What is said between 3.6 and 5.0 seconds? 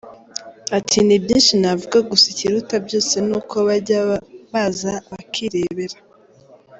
bajya baza